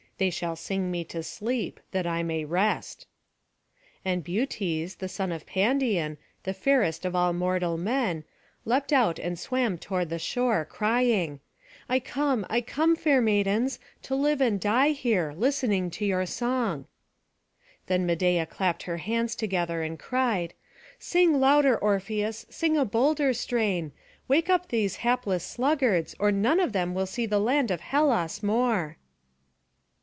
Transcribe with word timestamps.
They 0.17 0.29
shall 0.29 0.55
sing 0.55 0.91
me 0.91 1.03
to 1.05 1.23
sleep, 1.23 1.79
that 1.89 2.05
I 2.05 2.21
may 2.21 2.45
rest." 2.45 3.07
And 4.05 4.23
Butes, 4.23 4.97
the 4.99 5.09
son 5.09 5.31
of 5.31 5.47
Pandion, 5.47 6.19
the 6.43 6.53
fairest 6.53 7.05
of 7.05 7.15
all 7.15 7.33
mortal 7.33 7.75
men, 7.75 8.23
leapt 8.63 8.93
out 8.93 9.17
and 9.17 9.39
swam 9.39 9.79
toward 9.79 10.09
the 10.11 10.19
shore, 10.19 10.63
crying, 10.63 11.39
"I 11.89 11.99
come, 11.99 12.45
I 12.51 12.61
come, 12.61 12.95
fair 12.95 13.19
maidens, 13.19 13.79
to 14.03 14.13
live 14.13 14.41
and 14.41 14.59
die 14.59 14.89
here, 14.89 15.33
listening 15.35 15.89
to 15.89 16.05
your 16.05 16.27
song." 16.27 16.85
Then 17.87 18.05
Medeia 18.05 18.45
clapped 18.45 18.83
her 18.83 18.97
hands 18.97 19.33
together, 19.33 19.81
and 19.81 19.97
cried, 19.97 20.53
"Sing 20.99 21.39
louder, 21.39 21.75
Orpheus, 21.75 22.45
sing 22.47 22.77
a 22.77 22.85
bolder 22.85 23.33
strain; 23.33 23.91
wake 24.27 24.51
up 24.51 24.67
these 24.67 24.97
hapless 24.97 25.43
sluggards, 25.43 26.13
or 26.19 26.31
none 26.31 26.59
of 26.59 26.73
them 26.73 26.93
will 26.93 27.07
see 27.07 27.25
the 27.25 27.39
land 27.39 27.71
of 27.71 27.81
Hellas 27.81 28.43
more." 28.43 28.97